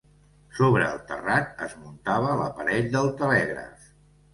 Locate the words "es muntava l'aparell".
1.67-2.93